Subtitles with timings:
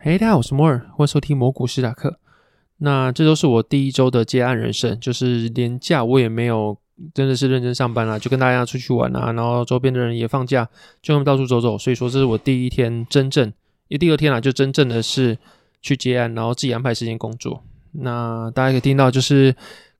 [0.00, 2.20] 嘿，大家好，我是摩尔，欢迎收听摩股史塔克。
[2.76, 6.78] 那这都是我第一周的接案人生，就是连假我也没有
[7.12, 10.68] 真的是认真上班啦，就跟大家出去玩啊，然后周边的人也放假，
[11.02, 11.76] 就到处走走。
[11.76, 13.52] 所以说，这是我第一天真正，
[13.88, 15.36] 也第二天啦，就真正的是
[15.82, 17.64] 去接案，然后自己安排时间工作。
[17.90, 19.56] 那大家可以听到就是。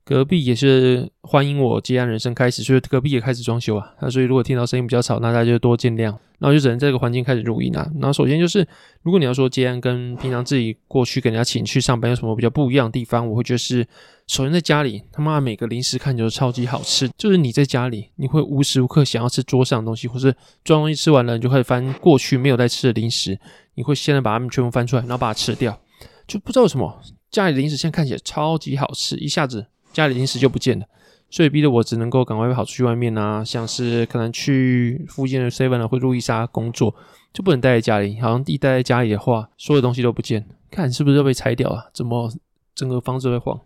[0.09, 3.93] 隔壁也是欢迎我接案人生开始，所以隔壁也开始装修啊。
[4.01, 6.17] 那所以如果听到声音比较吵，那大家就多见谅。
[6.39, 7.87] 那我就只能在这个环境开始录音啊。
[7.97, 8.67] 那首先就是，
[9.03, 13.85] 如果你要说接案跟平常自己过去给人家请去上班有什么比较不一样的地方，我会觉得是，
[14.25, 23.39] 首先在家里他妈每个零食看起来都超级好吃，就是你在家里你会无时无刻想要吃桌上的东西，或是装东西吃完了，你就开始翻过去没有在吃的零食，
[23.75, 25.79] 你会现在把它们全部翻出来，然后把它吃掉。
[26.25, 29.67] 就不知道为什么家里的零食现在看起来超级好吃，一下子。
[29.91, 30.85] 家里零食就不见了，
[31.29, 36.95] 所以逼得我只能够赶快跑出去外面啊，像是可能去附近的 seven 啊或路易莎工作，
[37.33, 38.19] 就不能待在家里。
[38.19, 41.85] 好像一待在家里的话，所有东西都不见，看是不是要被拆掉啊？
[41.93, 42.31] 怎么
[42.75, 43.59] 整个房子会晃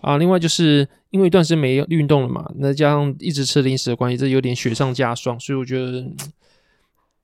[0.00, 0.16] 啊？
[0.16, 5.38] 另外就是因为一段时间没运动了嘛，那加上一直吃零食的关系，这有点雪上加霜。
[5.38, 6.04] 所以我觉得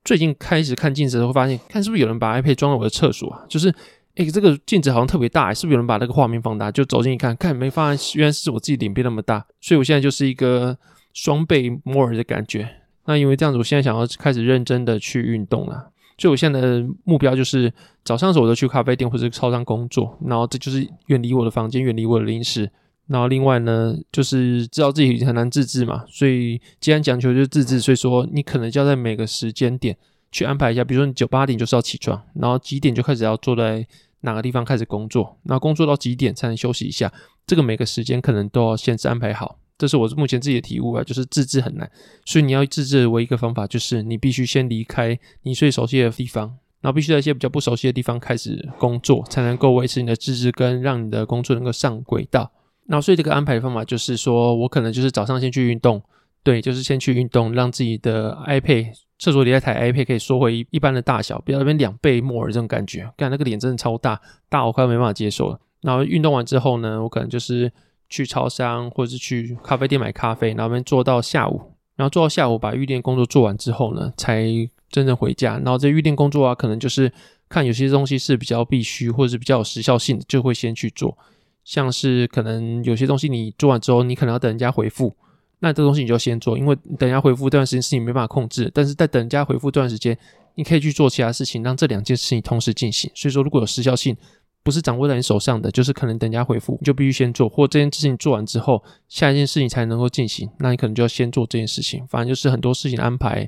[0.05, 3.45] 最近开始看镜子的时候，会发现看是不是有人把 iPad 装到我的厕所啊？
[3.49, 3.73] 就是。
[4.15, 6.69] 哎、这个镜子好像特别大，是不是有人把那个画面放大？
[6.71, 10.77] 就走近一看，看没发现，原来是我自己脸变那么大，所以我现在就是一个
[11.13, 12.67] 双倍摩尔的感觉。
[13.05, 22.69] 那因为这样子，我现在想要开始认真的去运动了，所以我现在的目标就是早上时候我都去咖啡店或者超商工作，然后这就是远离我的房间，远离我的零食。
[23.07, 29.97] 然后另外呢，就是知道自己很难自制嘛，所以既然讲求就是自制，所以说你可能就要在每个时间点。
[30.31, 33.85] 去安排一下，比如说你九八点就是要起床，然后几点就开始要坐在
[34.21, 37.11] 哪个地方开始工作，然后工作到几点才能休息一下，
[37.45, 39.57] 这个每个时间可能都要限制安排好。
[39.77, 41.89] 这是我目前自己的体悟啊，就是自制很难，
[42.23, 52.51] 所以你要自制的唯一一个方法就是你必须先离开你最熟悉的地方，然后必须在一些比较不熟悉的地方开始工作，才能够维持你的自制跟让你的工作能够上轨道。
[52.85, 55.99] 那所以这个安排的方法就是说我可能就是早上先去运动，
[56.43, 58.93] 对，就是先去运动，让自己的 iPad。
[59.21, 63.07] 厕所里那台 iPad 可以缩回一般的大小，不要那边两倍摩尔这种感觉。
[63.15, 65.59] 看那个脸真的超大，大我快没办法接受了。
[65.81, 67.71] 然后运动完之后呢，我可能就是
[68.09, 71.61] 去超商或者是去咖啡店买咖啡，然后边做到下午，
[71.95, 74.43] 然后做到下午把预定工作做完之后呢，才
[74.89, 75.53] 真正回家。
[75.59, 77.13] 然后这预定工作啊，可能就是
[77.47, 81.15] 看有些东西是比较必须或者是比较有时效性的，就会先去做。
[81.63, 85.15] 像是可能有些东西你做完之后，你可能要等人家回复。
[85.63, 90.17] 那这东西你就先做，因为等人家回复这段时间是你没办法控制，但是在等人家回复这段时间，
[90.55, 93.09] 你可以去做其他事情，让这两件事情同时进行。
[93.13, 94.17] 所以说，如果有时效性
[94.63, 102.05] 不是掌握在你手上的，就是可能等人家回复，你就必须先做，或这件事情做完之后，下一件事情才能够进行，那你可能就要先做这件事情。
[102.07, 103.47] 反正就是很多事情安排，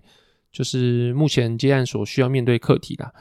[0.51, 3.11] 就是目前接案所需要面对课题啦。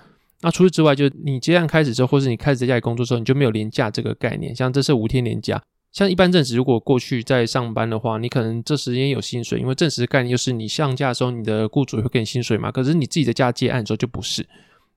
[0.42, 5.62] 那除此之外，就你接案开始之后，或是你开始在家里工作之后，你就没有连假这个概念，像这是五天连假。
[5.92, 12.72] 像一般正职，如果过去在上班的话，你可能这时间有薪水，因为正职的概念就是你上架的时候，你的雇主会给你薪水嘛。
[12.72, 14.46] 可是你自己在家接案之后就不是，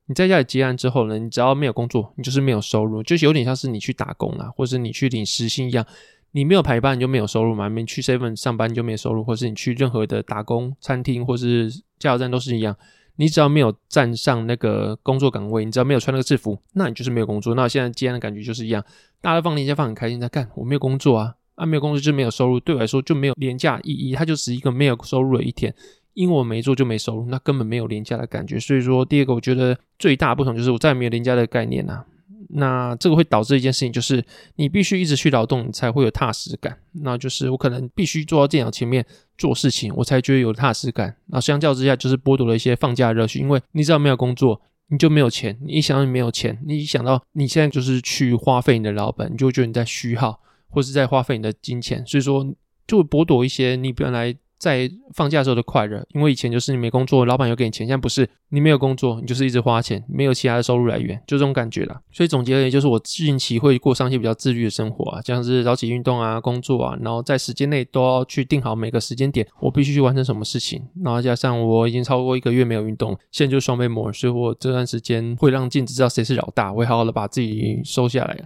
[0.05, 5.85] 你在家里接案之后呢，你只要没有工作，你就是没有收入，就是有点像是你去打工啊，或者你去领时薪一样，
[6.31, 7.67] 你没有排班你就没有收入嘛。
[7.67, 11.69] 你去 seven 上班你就没有收入，或是你去任何的打工餐厅或是
[11.99, 12.73] 加油站都是一样。
[13.17, 17.55] 你只要没有站上那个工作岗位，你只要没有穿那个制服，那你就是没有工作。
[17.55, 18.83] 那现在接单的感觉就是一样，
[19.21, 25.73] 大家放年假放很开心，在干，我没有工作啊，啊没有工作就没有收入，对我来说就没有廉价意义，它就是一个没有收入的一天，
[26.13, 28.59] 因为我没做就没收入，那根本没有廉价的感觉。
[28.59, 32.05] 所以说，第二个我觉得最大不同就是我再也没有廉价的概念啊。
[32.49, 34.23] 那这个会导致一件事情，就是
[34.55, 36.77] 你必须一直去劳动，你才会有踏实感。
[37.03, 39.05] 那就是我可能必须坐到电脑前面
[39.37, 41.15] 做事情，我才觉得有踏实感。
[41.27, 45.57] 那相较之下，就是剥夺了一些放假的热血，因为你只要没有工作，你就没有钱。
[45.61, 50.39] 你一想到你没有钱，你一想到你现在就是去花费你的老本，你就觉得你在虚耗，
[50.69, 52.45] 或是在花费你的金钱，所以说
[52.87, 54.35] 就会剥夺一些你本来。
[54.57, 62.01] 在放假时候的快乐，因为以前就是你没工作，老板有给你钱，现在不是你没有工作，你就是一直花钱，没有其他的收入来源，就这种感觉啦。
[62.11, 70.81] 所以总结而言，就是我近期会过上一些比较自律的生活啊，像是早起运动啊、工作啊，然后在时间内都要去定好每个时间点，我必须去完成什么事情。
[71.03, 78.37] 然后加上我已经超过一个月没有运动，现在就双倍摩尔，所以我这段时间会让镜子知道谁是老大，我会好好的把自己收下来。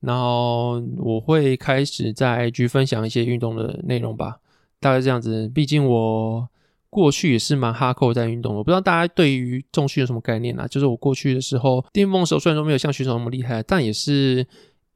[0.00, 4.36] 然后我会开始在 IG 分享一些运动的内容吧。
[4.86, 6.48] 大概这样子，毕竟我
[6.88, 8.54] 过去也是蛮哈扣在运动。
[8.54, 10.64] 我不知道大家对于重训有什么概念啊？
[10.68, 14.46] 就是我过去的时候，巅峰的时候虽然说没有像选手那么厉害，但也是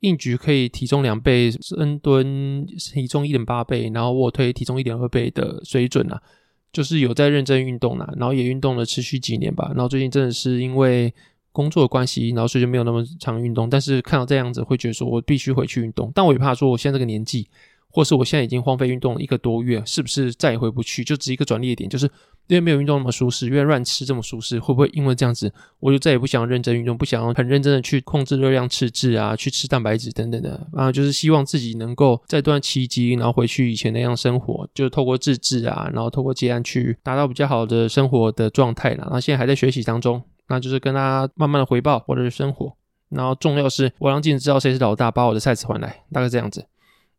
[0.01, 6.23] 硬举可以体重两倍，深蹲体重一点八倍，然后卧推体重一点二倍的水准啊，
[6.73, 8.09] 就是有在认真运动啦。
[8.17, 9.73] 然后也运动了持续几年吧。
[9.75, 11.13] 然后最近真的是因为。
[11.53, 13.69] 工作的关系，然后所以就没有那么常运动。
[13.69, 16.13] 但是看到这样子，会觉得说我必须回去运动。
[16.15, 17.49] 但我也怕说，我现在这个年纪。
[17.91, 21.03] 或是我现在已经荒废运动一个多月，是不是再也回不去？
[21.03, 22.07] 就只一个转捩点，就是
[22.47, 30.91] 因为没有运动那么舒适，因为乱吃这么舒适，会不会因为这样子，我就再也不想认真运动，不想要很认真的去控制热量、赤字啊，去吃蛋白质等等的啊？
[30.91, 39.09] 就是希望自己能够在段期间，然后回去以前那样生活，就透过自制啊，然后透过接案去达到比较好的生活的状态了。
[39.11, 42.77] 那现在还在学习当中，那就是跟大家慢慢的回报我的生活。
[43.11, 46.65] 然后重要是，我让镜子知道谁是老大，把我的菜匙还来，大概这样子。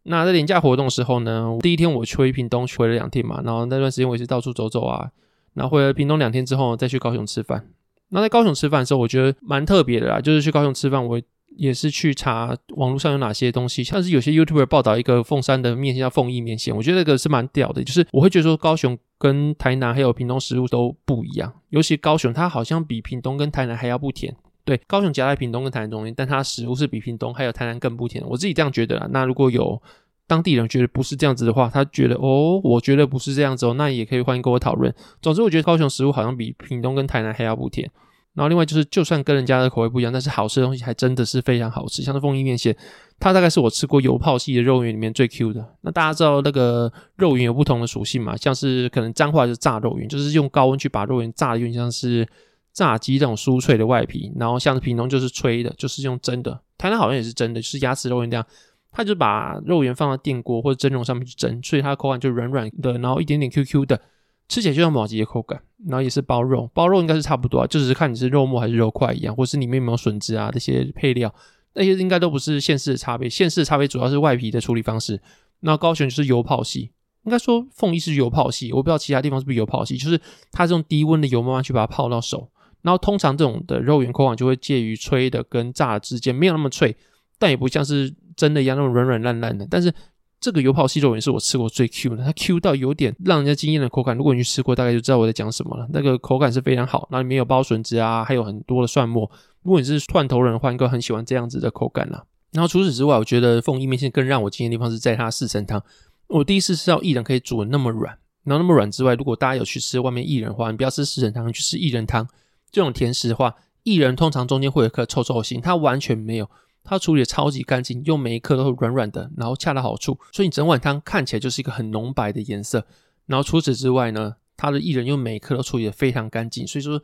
[0.03, 5.11] 那在连假活动的时候呢，第一天我去屏东，去了两天嘛，然后那段时间我也是到处走走啊，
[5.53, 7.67] 然后回了屏东两天之后再去高雄吃饭。
[8.09, 11.21] 那在高雄吃饭的时候，我觉得蛮特别的啦，就是去高雄吃饭，我
[11.55, 24.35] 也是去查网络上有哪些东西，像是有些 YouTuber 报道一个凤山的面线叫凤义面线，我觉得这个是蛮屌的，就是我会觉得说高雄跟台南还有屏东食物都不一样，尤其高雄它好像比屏东跟台南还要不甜。
[24.63, 28.23] 对，高雄夹在屏东跟台南中间，但它食物是比屏东还有台南更不甜。
[28.27, 29.07] 我自己这样觉得啦。
[29.11, 29.81] 那如果有
[30.27, 34.93] 当地人觉得不是这样子的话，他觉得哦，我觉得不是这样子哦，那也可以欢迎跟我讨论。
[35.21, 37.89] 总之，我觉得高雄食物好像比屏东跟台南还要不甜。
[38.33, 42.01] 然后另外就是，就算跟人家的口味不一样，但是好吃的东西还真的是非常好吃。
[42.01, 42.73] 像是凤义面线，
[43.19, 45.65] 它大概是我吃过油泡系的肉圆里面最 Q 的。
[45.81, 48.37] 那大家知道那个肉圆有不同的属性嘛？
[48.37, 52.25] 像是可能彰化就是炸肉圆，就是用高温去把肉圆炸的，有点像是。
[52.73, 56.59] 炸鸡这种酥脆的外皮，然后像是屏东就是吹的，就是用蒸的。
[56.77, 58.45] 台南好像也是蒸的，就是鸭翅肉圆这样，
[58.91, 64.01] 他就把肉圆放到电锅或者蒸笼上面去蒸，所以它的口感就软软的，然后一点点 Q Q 的，
[64.47, 65.61] 吃起来就像麻糬的口感。
[65.87, 71.33] 然后也是包肉，包肉应该是差不多啊，就只是看你是肉末还是肉块一样，或是里面有没有笋子啊这些配料，
[71.73, 73.27] 那些应该都不是现市的差别。
[73.27, 75.19] 现市的差别主要是外皮的处理方式。
[75.61, 76.91] 那高雄就是油泡系，
[77.23, 80.21] 应该说凤义是油泡系，我不知道其他地方是不是油泡系，就是
[80.51, 82.47] 它是用低温的油慢慢去把它泡到熟。
[82.81, 86.95] 然后通常这种的肉圆口感就会介于吹的跟炸的之间，没有那么脆，
[87.37, 89.67] 但也不像是真的一样那种软软烂烂的。
[89.69, 89.93] 但是
[90.39, 94.17] 这个油泡细肉圆是我吃过最 Q 的，它 Q 到有点让人家惊艳的口感。
[94.17, 95.87] 如果你去吃过，大概就知道我在讲什么了。
[95.93, 99.29] 那个口感是非常好，那里面有包笋子啊，还有很多的蒜末。
[99.61, 102.23] 如果你是蒜头人的话，应该很喜欢这样子的口感啦。
[102.51, 105.81] 然后除此之外，我觉得凤义面线更让我惊艳的地方是在它四神汤。
[106.27, 112.27] 我第一次吃到薏仁可以煮的那么软，然后那么软之外，如果大家有去吃外面薏仁的话，你不要吃四神汤，去吃薏仁汤。
[112.71, 116.49] 这种甜食的话，薏仁通常中间会有一颗臭臭心，它完全没有，
[116.83, 122.85] 它处理的超级干净，用每一颗都是软软的，然后恰到好处，所以你整碗汤看起来就是一个很浓白的颜色。
[123.25, 127.01] 然后除此之外呢，它的薏仁用每一颗都处理的非常干净，所以说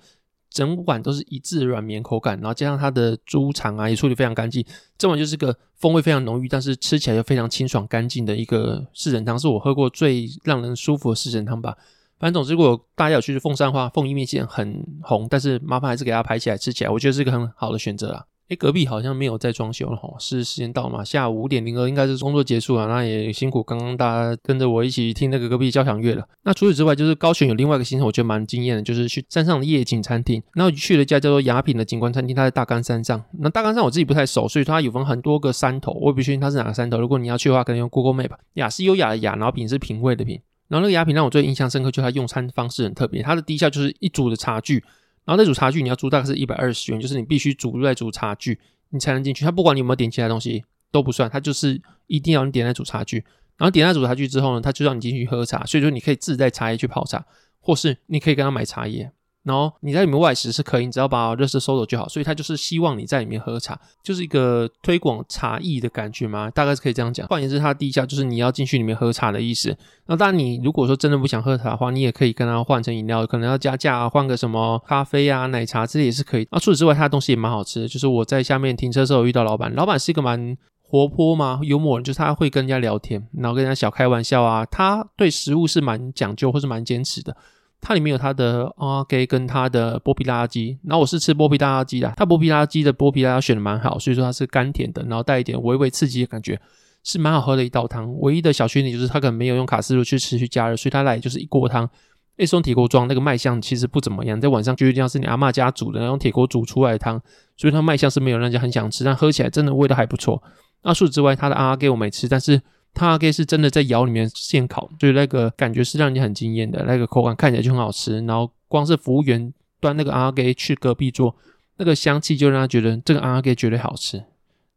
[0.49, 2.39] 整碗都是一致软绵口感。
[2.39, 4.65] 然后加上它的猪肠啊也处理非常干净，
[4.97, 11.77] 这碗就是个风味非常浓郁，但是吃起来又非常清爽干净的一个四神汤，是我喝过最让人舒服的四神汤吧。
[12.19, 18.25] 反正总之，如果大家有去凤山的话，凤义面线很红，但是麻烦还是给它排起来吃起来，我觉得是一个很好的选择啦。
[18.47, 21.03] 诶，隔壁好像没有在装修了吼，是时间到嘛？
[21.03, 26.25] 下午五点零二应该是工作结束了，那也辛苦刚刚大家跟着我一起听那个隔壁交响乐了。
[26.43, 30.41] 那除此之外，就是高雄有另外一个行程，我觉得蛮惊艳的，就是去山上的夜景餐厅。
[30.53, 33.21] 然后去了一家叫做雅品的景观餐厅，它在大冈山上。
[33.37, 36.97] 那大冈山我自己不太熟，所以它有分很多个山头，我也不确定它是哪个山头。
[37.01, 38.31] 如果你要去的话，可能用 Google Map。
[38.53, 40.39] 雅是优雅的雅，然后品是品味的品。
[40.67, 43.21] 然后那个雅品让我最印象深刻，就是它用餐方式很特别。
[43.21, 44.83] 它的低效就是一组的茶具，
[45.25, 48.59] 然后那组茶具你要租大概是一百二十元，就是你必须煮那组茶具，
[48.89, 49.45] 你才能进去。
[49.45, 53.23] 它不管你有没有点其他东西都不算，它就是一定要你点那组茶具。
[53.57, 57.25] 然后点那组茶具之后呢，它就让你进去喝茶，所以说你可以自带茶叶去泡茶，
[57.59, 59.11] 或是你可以跟他买茶叶。
[59.47, 62.07] 然后你在里面外食是可以，你只要把热食收走就好。
[62.09, 67.25] 所以他就是希望你在里面喝茶，就是一个推广茶艺的感觉嘛，大概是可以这样讲。
[67.27, 69.75] 换言之，他第一下就是你要进去里面喝茶的意思。
[70.07, 76.47] 那当然，你如果说真的不想喝茶的话，你也可以跟他换成饮料，可能要加价啊，换个什么咖啡啊、奶茶这些也是可以。
[76.51, 77.87] 那除此之外，他的东西也蛮好吃的。
[77.87, 84.65] 就是我在下面停车的时候遇到老板，老板是一个蛮活泼嘛、幽默人，就是他会跟人家聊天，然后跟人家小开玩笑啊。
[84.65, 87.35] 他对食物是蛮讲究或是蛮坚持的。
[87.79, 96.59] 它里面有它的阿给跟它的剥皮辣椒鸡，然后我是吃剥皮辣椒鸡的，它剥皮辣椒鸡的剥皮辣椒选的蛮好，所以说它是甘甜的，然后带一点微微刺激的感觉，
[97.03, 98.13] 是蛮好喝的一道汤。
[98.19, 101.87] 唯一的小缺点就是它可能没有用卡式炉去持续加热，所以它来就是一锅汤，
[102.35, 107.21] 一双铁锅装，那个卖相其实不怎么样，在晚上就一定要是你阿嬷家煮的那种铁锅煮出来的汤，
[107.55, 110.41] 所以它卖相是没有让人家很想吃，但喝起来真的味道还不错。
[110.83, 112.61] 那除此之外，它的阿给我没吃，但是。
[112.97, 118.19] 它阿给是真的在窑里面现烤，所以那个感觉是让你很惊艳的，那个口感看起来就很好吃。
[118.25, 121.35] 然后光是服务员端那个阿给去隔壁桌，
[121.77, 124.23] 那个香气就让他觉得这个阿给绝对好吃。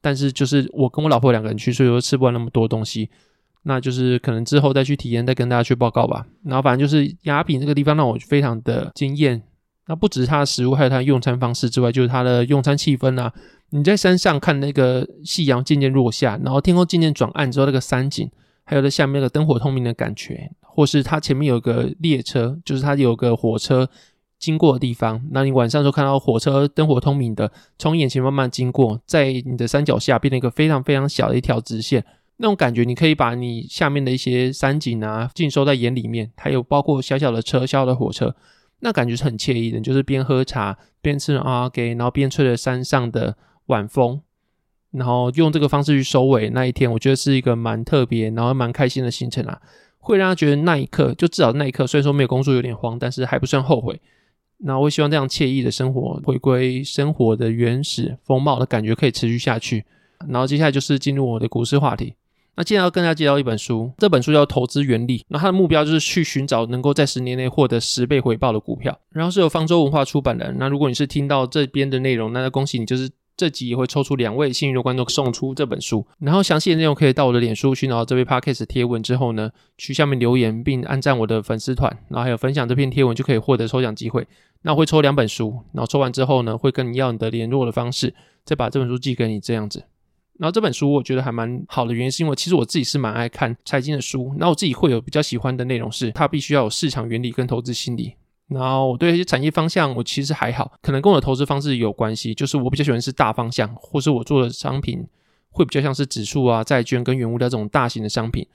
[0.03, 3.09] 但是就是我跟我老婆两个人去，所以说吃不完那么多东西，
[3.62, 6.27] 那就是可能之后再去体验，再跟大家去报告吧。
[6.45, 9.43] 然后反正就是雅品这个地方让我非常的惊艳。
[9.91, 13.33] 那不只是它的食物，还有它的用餐方式之外，就是它的用餐气氛啊。
[13.71, 18.31] 你在山上看那个夕阳渐渐落下，然后天空渐渐转暗之后，那个山景，
[18.63, 23.91] 还有在下面那个灯火通明的感觉，或是它前面有个列车，就是它有个火车
[24.39, 25.21] 经过的地方。
[25.33, 32.05] 那你晚上就看到火车灯火通明的从眼前慢慢经过，在你的山脚下变成一个非常非常小的一条直线。
[32.37, 38.37] 那种感觉，你可以把你下面的一些山景啊尽收在眼里面，还有包括小小的车、小小的火车，
[38.81, 39.81] 那感觉是很惬意的。
[39.81, 44.21] 就是边喝茶边吃阿给，然后边吹着山上的晚风，
[44.91, 49.61] 然后用这个方式去收尾那一天，我觉得是一个蛮特别，然后蛮开心的行程啊，
[49.99, 54.01] 会让他觉得那一刻，就至少那一刻，虽然说没有工作有点慌，但是还不算后悔。
[54.63, 59.85] 那我希望这样惬意的生活，回归生活的原始风貌的感觉可以持续下去。
[60.29, 62.15] 然后接下来就是进入我的股市话题。
[62.61, 70.52] 那接下来要跟大家介绍一本书，这本书叫《投资原理》，那它的目标就是去寻找能够在十年内获得十倍回报的股票，然后是由方舟文化出版的。
[70.59, 76.07] 那如果你是听到这边的内容，那恭喜你，就是这集也会抽出两位幸运的观众送出这本书。
[76.19, 84.26] 然后详细的内容可以到我的脸书寻找这位 Podcast 贴文之后呢，去下面留言并按赞我的粉丝团，然后还有分享这篇贴文就可以获得抽奖机会。
[84.61, 88.14] 那我会抽两本书，然后抽完之后呢，会跟你要你的联络的方式，
[88.45, 89.85] 再把这本书寄给你这样子。
[90.41, 94.35] 然后这本书我觉得还蛮好的原因，是因为其实我自己是蛮爱看财经的书。
[94.39, 98.15] 那我自己会有比较喜欢的内容是，它必须要有市场原理跟投资心理。
[98.49, 102.35] 然后我对一些产业方向，我其实还好，可能跟我的投资方式有关系。
[102.35, 105.07] 就是我比较喜欢是大方向，或是我做的商品
[105.51, 108.47] 会比较像是指数啊、债券跟原物料这种大型的商品。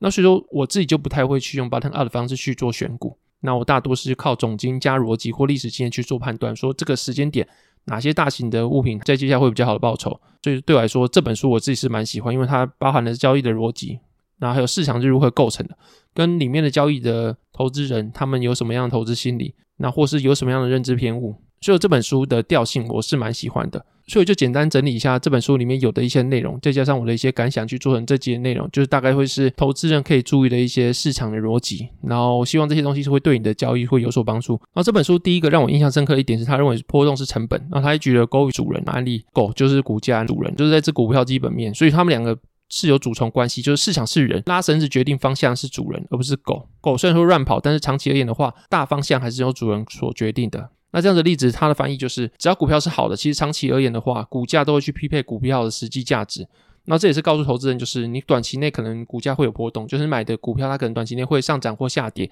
[0.00, 3.16] 那所以说我自己就不太会去用 button up 的方式去做选股。
[3.40, 7.48] 那我大多是靠总经加逻辑或历史经验去做判断，说这个时间点。
[7.86, 10.20] 哪些大型的物品在接下来会比较好的报酬？
[10.42, 13.98] 所以对我来说，这本书我自己是蛮喜欢，因为它包含了交易的逻辑，
[14.38, 15.76] 然后还有市场是如何构成的，
[16.14, 21.36] 跟里面的交易的投资人他们有什么样的投资心理，那或是有什么样的认知偏误。
[21.60, 34.54] 所以这本书的调性我是蛮喜欢的，所以就简单整理一下这本书里面有的一些内容，再加上我的一些感想去做成这集的内容，就是大概会是投资人可以注意的一些市场的逻辑，然后希望这些东西是会对你的交易会有所帮助。
[34.54, 42.38] 然后这本书第一个让我印象深刻一点是，他认为波动是成本，然后他还举了狗与主人的案例，狗就是股价，主人就是在这股票基本面，所以他们两个
[42.70, 46.66] 是有主从关系，就是市场是人，拉绳子决定方向是主人，而不是狗。
[46.80, 50.70] 狗虽然说乱跑，但是长期而言的话，大方向还是由主人所决定的。
[50.92, 56.46] 那这样的例子，它的翻译就是，只要股票是好的，其实长期而言的话，股价都会去匹配股票的实际价值。
[56.86, 62.30] 那这也是告诉投资人，就是你短期内可能股价会有波动，就是买的股票它可能短期内会上涨或下跌。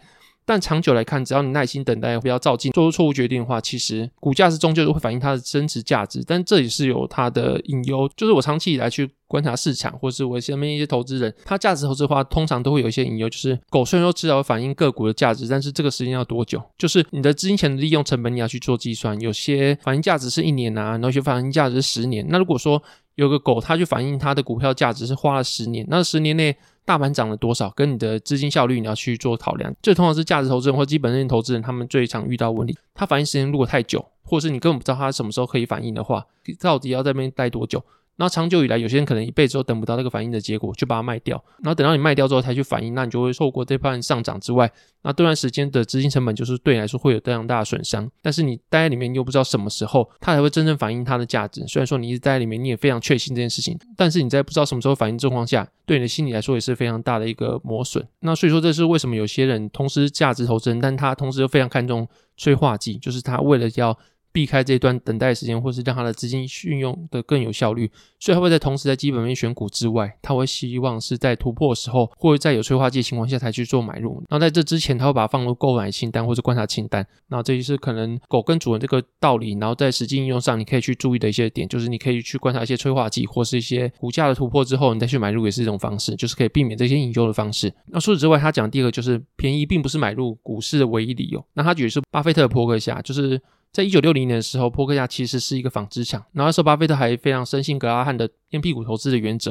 [0.48, 6.24] 但长久来看，只要你耐心等待，不要照进，做出错误决定的话，其实股价是终究会反映它的真实价值。
[6.26, 16.62] 但这也是有它的隐忧，就是我长期以来去观察市场，或是我身边一些投资人，他价值投资的话，通常都会有一些隐忧，就是狗虽然说至少反映个股的价值，但是这个时间要多久？
[16.78, 22.26] 就是你的资金钱的利用成本你要去做计算，有些反映价值是一年啊，然后有些反映价值是十年。
[22.30, 22.82] 那如果说
[23.18, 26.56] 有个狗，它去反映它的股票价值是花了十年，那十年内。
[26.84, 27.68] 大盘涨了多少？
[27.76, 32.74] 跟你的资金效率你要去做考量，这通常是价值投资人或基本面投资人他们最常遇到问题。
[32.94, 36.24] 它反应时间如果太久，或者是你根本不知道它什么时候可以反应的话，
[36.58, 37.84] 到底要在那边待多久？
[38.20, 41.42] 那长久以来，有些人可能一辈子都等不到那个反应的结果，就把它卖掉。
[41.62, 44.68] 然后等到你卖掉之后才去反应，那你就会错过这盘上涨之外，
[45.02, 48.10] 那这段时间的资金成本就是对你来说会有非常大的损伤。
[48.20, 51.64] 但是你待在里面，又不知道什么时候它才会真正反映它的价值。
[51.68, 58.04] 虽然说你一直待在里面，你也非常确信这件事情，但是你在不知道什么时候反应状况下，对你的心理来说也是非常大的一个磨损。
[58.22, 63.96] 那所以说，这是为什么有些人同时价值投资人，但他同时又非常看重催化剂，就是他为了要。
[64.38, 67.90] 避开这段等待时间，或是让他的资金运用的更有效率，
[68.20, 74.22] 所以他会在同时在基本面选股之外，他会希望是在突破的时候，或者在有催化剂的情况下才去做买入。
[74.28, 77.04] 然后在这之前，他会把它放入购买清单或者观察清单。
[77.26, 79.58] 然后这就是可能狗跟主人这个道理。
[79.58, 87.74] 然后在实际应用上，你可以去注意的一些点，就是你可以去观察一些催化剂或是一些股价的突破之后，你再去买入也是一种方式，就是可以避免这些隐忧的方式。
[87.86, 91.44] 那除此之外，他讲第二个就是便宜并不是买入股市的唯一理由。
[91.54, 93.42] 那他举的是巴菲特的波克夏，就是。
[93.72, 96.24] 在一九六零年的时候，波克夏其实是一个纺织厂。
[96.32, 99.50] 然后那时候，巴菲特还非常深信格拉汉的烟屁股投资的原则。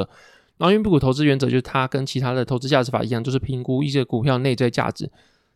[0.57, 5.09] 然后烟屁股投资原则就是他跟其他的投资价值法一样，就是评估一些股票内在价值。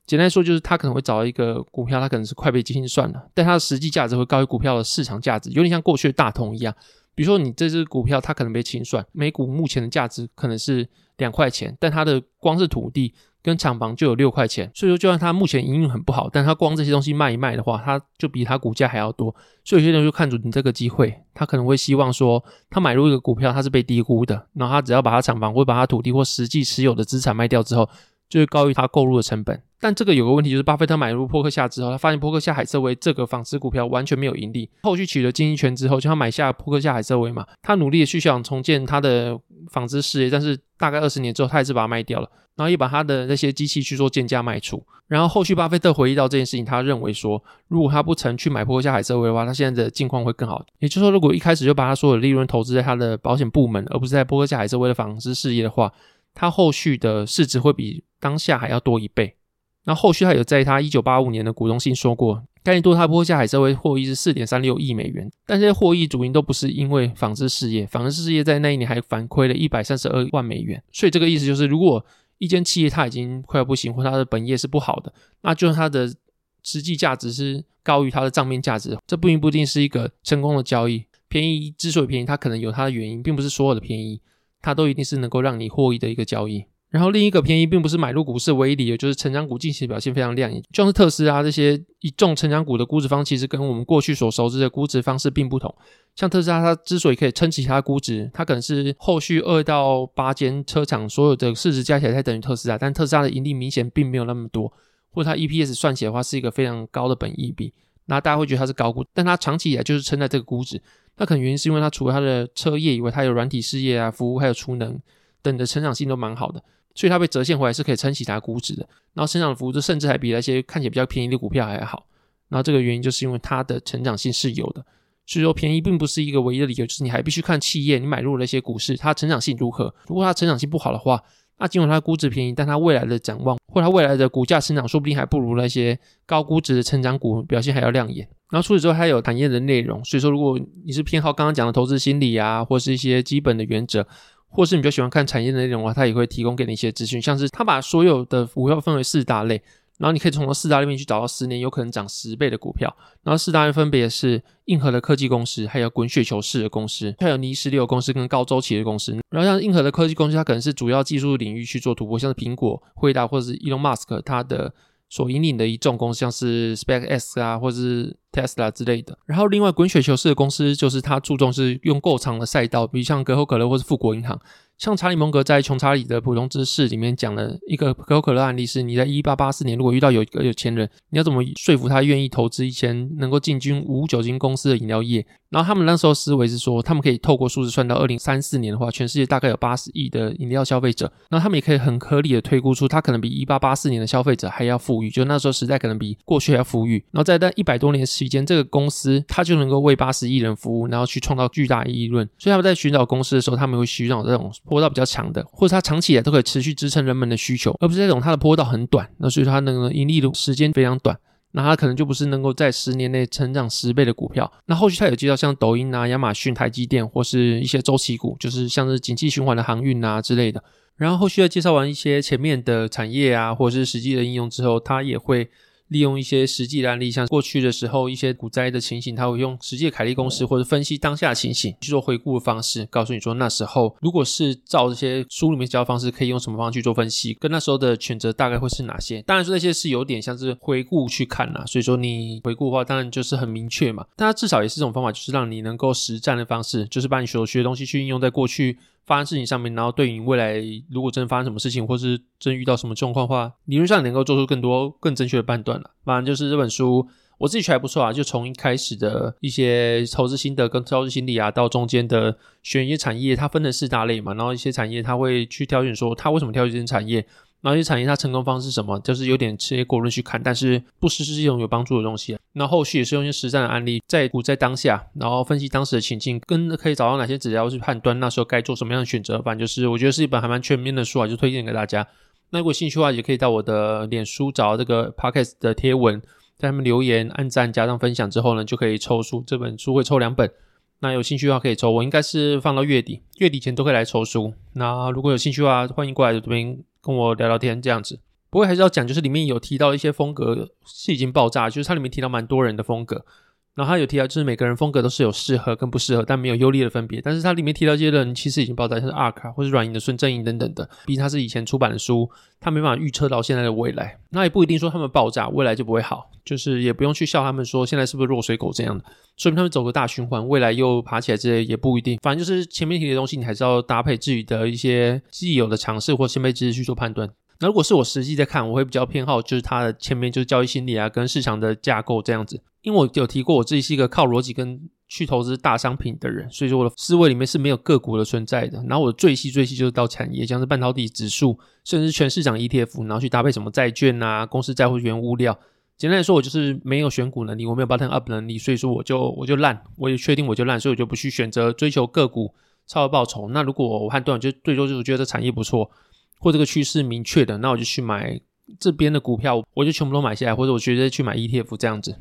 [0.05, 6.73] 简单说，就是他可能会找一个股票，它可能是快被精算了，但它的实际价值会高于股票的市场价值，有点像过去的大同一样。
[7.15, 10.87] 比如说，你这只股票它可能被清算，每股目前的价值可能是
[11.17, 13.13] 两块钱，但它的光是土地。
[13.43, 19.35] 跟厂房就有六块钱，所以说就算它目前营运很不好，但它光这些东西卖一卖的话，它就比它股价还要多。
[19.65, 27.89] 所以有些人就看准你这个机会，他可能会希望说，他买入一个股票，他是被低估的，然后他只要把他厂房或把他土地或实际持有的资产卖掉之后，
[28.31, 29.61] 就是高于他购入的成本。
[29.79, 34.69] 但这个有个问题，就是巴菲特买入波克夏之后，他发现波克夏海瑟薇这个纺织股票完全没有盈利。
[34.83, 39.37] 后续取得经营权之后，就他买下波克夏海瑟薇嘛，他努力的去想重建他的
[39.69, 44.81] 纺织事业，但是大概二十年之后，他还是把它卖掉了，然后也把他的那些机器去做贱价卖出。
[45.07, 50.63] 然后后续巴菲特回忆到这件事情，他认为说，如果他不曾去买波克夏海瑟薇的话，他现在的境况会更好。
[50.77, 55.91] 也就是说，如果一开始就把他所有的利润投资在他的保险部门，而不是在波克夏海瑟薇的纺织事业的话，
[56.35, 59.35] 他后续的市值会比当下还要多一倍。
[59.83, 70.81] 那后续他有在他一九八五年的股东信说过，该年度他波下海瑟威获益是四点三六亿美元，但这些获益主因都不是因为纺织事业，纺织事业在那一年还反亏了一百三十二万美元。
[70.91, 72.05] 所以这个意思就是，如果
[72.37, 75.11] 一间企业它已经快要不行，或它的本业是不好的，
[75.41, 76.13] 那就算它的
[76.61, 81.03] 实际价值是高于它的账面价值，这不一定是一个成功的交易。
[81.27, 84.21] 便宜之所以便宜，它可能有它的原因，并不是所有的便宜
[84.61, 86.65] 它都一定是能够让你获益的一个交易。
[86.91, 95.73] 然后另一个便宜并不是买入股市唯一理由，就是成长股近期表现非常亮眼，就像是特斯拉这些一众成长股的估值方，其实跟我们过去所熟知的估值方式并不同。
[96.15, 104.71] 像特斯拉，它之所以可以撑起它的估值，它可能是后续二到八间车厂所有的市值加起来才等于特斯拉，但特斯拉的盈利明显并没有那么多，
[105.11, 107.73] 或者它 EPS 算起来的话是一个非常高的本益比，
[108.07, 110.81] 那大家会觉得它是高估，但它长期以来就是撑在这个估值。
[111.15, 114.99] 那可能原因是因为它除了它的车业以外，它有软体事业啊、服务还有储能
[115.41, 116.61] 等的成长性都蛮好的。
[116.95, 122.05] 所以它被折现回来是可以撑起它估值的，然后成长的幅度甚至还比那些看起来比较便宜的股票还好。
[122.49, 124.85] 然后这个原因就是因为它的成长性是有的，
[125.25, 129.93] 所以说便宜并不是一个唯一的理由，就是你还必须看企业你买入的那些股市它成长性如何。
[130.07, 131.23] 如果它成长性不好的话，
[131.59, 138.27] 那尽管它估值便宜，但它未来的展望或它未来的股价成长说不定还不如那些高估值的成长股表现还要亮眼。
[138.49, 144.05] 然后除此之外还有产业的内容，所以说如果你是偏好刚刚讲的投资心理啊，或是一些基本的原则。
[144.51, 149.61] 或是你比较喜欢看产业的内容的话，它也会提供给你一些资讯，像是它把所有的股票分为四大类，
[149.97, 152.93] 然后你可以从这四大类里面去找到十年有可能涨十倍的股票。
[153.23, 159.17] 然后四大类分别是硬核的科技公司，还有滚雪球式的公司，还有泥石流公司跟高周期的公司。
[159.29, 164.73] 然后像硬核的科技公司，它可能是主要技术领域去做突破，像是苹果、惠达或者是 Elon Musk 它的。
[165.11, 169.17] 所引领的一众公司，像是 SpaceX 啊，或是 Tesla 之类的。
[169.25, 174.39] 然后，另外滚雪球式的公司，就是它注重是用够长的赛道，比如像可口可乐或是富国银行。
[174.77, 185.27] 像查理蒙格在《穷查理的普通知识》里面讲了一个可口可乐案例，是你在一八八四年，如果遇到有一个有钱人，你要怎么说服他愿意投资一间能够进军无酒精公司的饮料业？
[185.51, 191.11] 然后他们那时候思维是说，他们可以透过数字算到二零三四年的话，全世界大概有八十亿的饮料消费者。
[191.29, 197.03] 然后他们也可以很合理的推估出，他可能比一八八四年的消费者还要富裕，就那时候时代可能比过去还要富裕。
[197.11, 202.25] 然后在那一百多年时间，这个公司它就能够为八十亿人服务，然后去创造巨大利润。
[202.37, 211.17] 所以他们在寻找公司的时候，他们会寻找这种坡道比较长的，或者它长期以来都可以持续支撑人们的需求，而不是那种它的坡道很短，那所以它那个盈利的时间非常短。
[211.51, 214.51] 那它可能就不是能够在十年内成长十倍的股票。
[214.65, 220.63] 那后续它有介绍像抖音啊、亚马逊、台积电或是一些周期股，就是像是景气循环的航运啊之类的。
[220.95, 225.49] 然后后续在介绍完一些前面的产业啊，或者是实际的应用之后，它也会。
[225.91, 239.21] 利用一些实际的案例，像过去的时候一些股灾的情形，他会用实际的凯利公式或者分析当下的情形去做回顾的方式，告诉你说那时候如果是照这些书里面教的方式，可以用什么方式去做分析，跟那时候的选择大概会是哪些？
[239.23, 244.05] 当然说那些是有点像是回顾去看啦，所以说你回顾的话，当然就是很明确嘛。
[244.15, 248.77] 但它至少也是一种方法，就是让你能够实战的方式，就是把你所学的东西去应用在过去。
[249.05, 255.91] 发生事情上面，然后对你未来如果真发生什么事情，或是真遇到什么状况的话，理论上能够做出更多更正确的判断了。
[256.03, 258.13] 反正就是这本书，我自己觉得还不错啊。
[258.13, 267.25] 就从一开始的一些投资心得跟投资心理啊，到中间的选一些产业，它分成四大类嘛，然后一些产业它会去挑选说，它为什么挑选这些产业。
[267.63, 268.99] 哪些产业它成功方式是什么？
[269.01, 272.37] 就是有点切果论去看，但是不失是一种有帮助的东西。
[272.53, 279.41] 那后续也是用一些实战的案例，在股在当下，然后分析当时的情境，跟可以找到哪些指标去判断那时候该做什么样的选择。
[279.41, 282.07] 反正就是我觉得是一本还蛮全面的书啊，就推荐给大家。
[282.49, 286.19] 那如果兴趣的话，也可以到我的脸书找这个 Podcast 的贴文，
[286.57, 289.43] 在他们留言、按赞、加上分享之后呢，就可以抽书。
[289.45, 290.51] 这本书会抽两本。
[290.99, 294.53] 那有兴趣的话可以抽，我应该是放到月底，月底前都可以来抽书。
[294.73, 296.83] 那如果有兴趣的话，欢迎过来这边。
[297.01, 303.25] 跟我聊聊天这样子，不过还是要讲，就是里面有提到一些风格是已经爆炸，就是它里面提到蛮多人的风格，
[303.73, 307.21] 然后他有提到就是每个人风格都是有适合跟不适合，但没有优劣的分别。
[307.21, 312.29] 但是它里面提到这些人其实已经爆炸，像是 ARK 或是软银的孙正义等等的，毕竟它是以前出版的书，
[312.59, 314.19] 它没办法预测到现在的未来。
[314.31, 319.05] 那也不一定说他们爆炸未来就不会好，就是也不用去笑他们说现在是不是弱水狗这样的，
[319.37, 322.19] 说明他们走个大循环，未来又爬起来之类也不一定。
[322.21, 327.29] 反正就是前面提的东西，你还是要搭配自己的一些既有的尝试或先辈知识去做判断。
[327.61, 332.61] 那如果是我实际在看，我会比较偏好就是它的前面就是交易心理啊，跟市场的架构这样子。
[332.81, 338.83] 因为我有提过，我自己是一个靠逻辑跟去投资大商品的人，所以说我的思维里面是没有个股的存在的。
[338.87, 345.57] 然后我的最细最细就是到产业，像是半导体指数，甚至全市场 ETF，然后去搭配什么债券啊、公司债或原物料。
[345.97, 352.51] 简单来说，我就是没有选股能力，我没有 button up 能力，所以说我就我就烂，我也确定我就烂，所以我就不去选择追求个股
[352.87, 353.49] 超额报酬。
[353.49, 355.91] 那如果我判断就最多就是觉得这产业不错，
[356.39, 358.41] 或这个趋势明确的，那我就去买
[358.79, 362.15] 这边的股票，我就全部都买下来，或者我直接去买 ETF 这样子。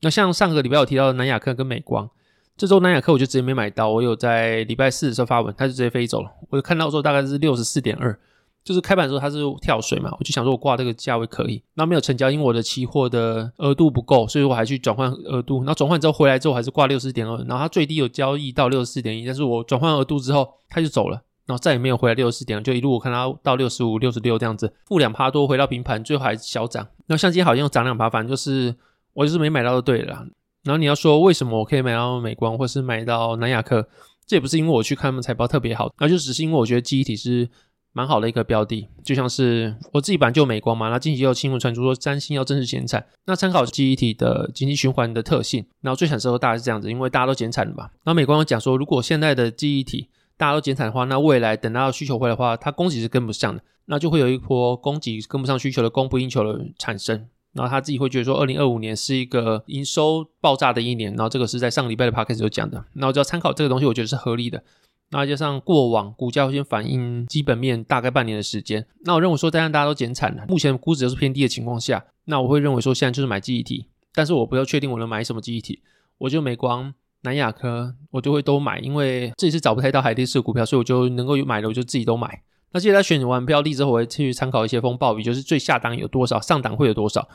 [0.00, 2.08] 那像上个礼拜我提到的南亚克跟美光，
[2.56, 6.30] 这周南亚克我就直接没买到，我有在礼拜四的时候发文，它就直接飞走了。
[6.50, 8.16] 我就看到说大概是六十四点二，
[8.64, 15.58] 就是开盘的时候它是跳水嘛，我就想说我挂这个价位可以，那没有成交，因为我的期货的额度不够，所以我还去转换额度。
[15.58, 26.86] 然后转换之后回来之后还是挂六十四点二，然后它最低有交易到六十四点一，但是我转换额度之后它就走了，然后再也没有回来六十四点二，就一路我看它到六十五、六十六这样子，负两趴多回到平盘，最后还是小涨。
[27.06, 28.74] 那像今天好像又涨两趴，反正就是。
[29.18, 30.24] 我就是没买到就对了。
[30.62, 33.88] 然后你要说为什么我可以买到美光或是买到南亚科，
[34.24, 37.48] 这也不是因为我去看他们财报特别好，那就只是因为我觉得记忆体是
[37.92, 38.86] 蛮好的一个标的。
[39.04, 47.90] 就像是我自己本来就美光嘛，那近期又新闻传出说三星要正式减产，那参考记忆体的经济循环的特性，然后最惨时候大概是这样子，因为大家都减产了嘛。
[48.04, 57.26] 那美光讲说，如果现在的记忆体大家都减产的话，那未来等到需求回来的话，它供给是跟不上的，那就会有一波供给跟不上需求的供不应求的产生。
[57.52, 61.10] 然后他自己会觉得说，二零二五年是一个营收爆炸的一年。
[61.12, 62.84] 然后这个是在上个礼拜的 podcast 有讲的。
[62.94, 64.62] 那我就要参考这个东西，我觉得是合理的。
[65.10, 68.86] 那加上过往股价会先反映基本面，大概半年的时间。
[69.04, 73.86] 那我认为说，在让大家都减产了，目前估值都是偏低的情况下，那我会认为说，现在就是买记忆体。
[74.14, 75.80] 但是我不要确定我能买什么记忆体，
[76.18, 82.42] 我就美光、南亚科，我就会都买，因为这里是找不太到海力士的股票，所以我就能够买的，我就自己都买。
[82.72, 87.28] 那接下来选完标的之后，我会去参考一些风暴比，就是最下档有多少，上档会有多少。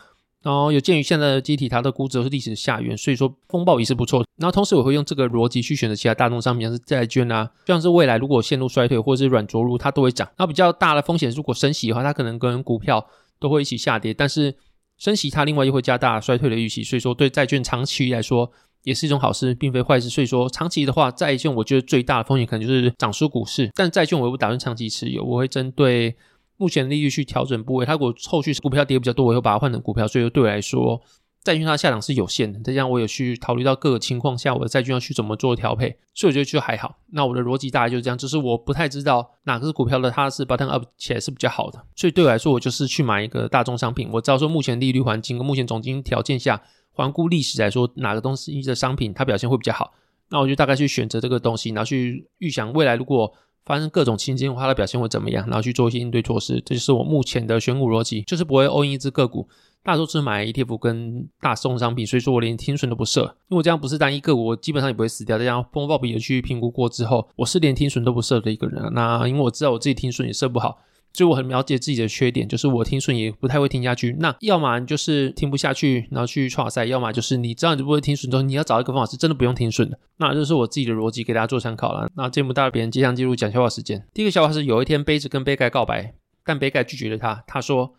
[0.43, 4.25] 然后有鉴于现在的记忆体，它的估值都是历史下缘，所以说风暴也是不错。
[4.35, 10.29] 然后同时我会用这个逻辑去选择其他大宗商品，像是债券啊，就像是未来如果陷入衰退或者是软着陆，它都会涨。
[10.37, 13.07] 那比较大的风险，如果升息的话，它可能跟股票
[13.39, 14.13] 都会一起下跌。
[14.13, 14.53] 但是
[14.97, 18.51] 升息它另外又会加大衰退的预期，所以说对债券长期来说
[18.83, 20.09] 也是一种好事，并非坏事。
[20.09, 26.15] 所以说长期的话，债券我觉得最大的风险可能就是涨输股市，但债券我又不打算长期持有，我会针对。
[26.55, 31.01] 目前利率去调整部位，它如果后续股票跌比较多，我会把它换成股票，所以对我来说，
[31.43, 32.59] 债券它下档是有限的。
[32.59, 36.99] 再加上我有去考虑到各个情况下，我的债券要去怎么做调配，所以我觉得就还好。
[37.11, 41.83] 那我的逻辑大概就是这样，就是我不太知道哪个是股票的，它是 button up 起来是比较好的。
[41.95, 44.07] 所以对我来说，我就是去买一个大宗商品。
[44.13, 46.61] 我知道说目前利率环境跟目前总经条件下，
[46.93, 49.93] 环顾历史来说，哪个东西一的商品它表现会比较好，
[50.29, 53.33] 那我就大概去选择这个东西，然后去预想未来如果。
[53.65, 55.47] 发生各种情境，它的表现会怎么样？
[55.47, 59.47] 然后去做一些应对措施，这就是我目前的选股逻辑，就是不会 all in 一只个股，
[59.81, 65.37] 大多是买 ETF 跟大宗商品，所以说我连停损都不设，因为我这样不是单一个股，我基本上也不会死掉。
[65.37, 68.91] 这样风暴比也去评估过之后，我是连停损都不设的一个人。
[68.91, 70.79] 那因为我知道我自己停损也设不好。
[71.13, 74.15] 所以我很了解自己的缺点，就是我听损也不太会听下去。
[74.19, 79.99] 那要么就是听不下去，然后去挫赛；要么就是你知道你不会听损之后，你要找一个方法是真的不用听损的。
[80.17, 82.09] 那这是我自己的逻辑，给大家做参考了。
[82.15, 84.03] 那见不到别人即将进入讲笑话时间。
[84.11, 87.43] 第一个笑话是：有一天杯子跟杯盖告白，但杯盖拒绝了他。
[87.45, 87.93] 他说：“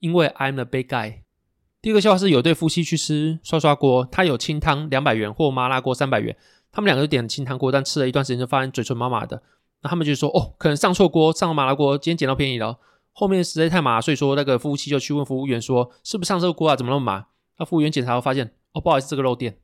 [0.00, 1.14] 因为 I'm the bad guy。”
[1.80, 6.36] 第二个笑话是：有对夫妻去吃涮涮锅，他有清汤两百元或麻辣锅三百元，
[6.72, 9.40] 他们两个就点了清汤锅，但吃了一段时间就发现嘴唇麻麻的。
[9.82, 12.78] 那他们就说，哦，可能上错锅，上了麻辣锅，今天捡到便宜了。
[13.12, 16.76] 后面实在太麻，所以说那个服务器就去问服务员说，是不是上错锅啊？
[16.76, 17.26] 怎么那么麻？
[17.58, 19.56] 那服务员检查后发现，哦，不好意思，这个漏电。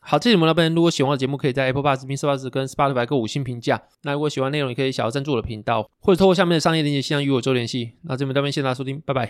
[0.00, 2.26] 好，这里我们那边如果喜欢的节目，可以在 Apple Podcast、Mr.
[2.28, 3.82] Buzz 跟 Spotify 给五星评价。
[4.02, 7.92] 那如果喜欢内容，也可以小额赞助我的频道，或者透过下面的商业链接，线上与我做联系。
[8.02, 9.28] 那这边这边谢谢大家收听，拜拜。